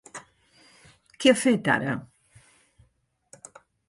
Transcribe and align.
Què 1.23 1.33
ha 1.33 1.37
fet, 1.41 1.69
ara? 1.73 1.93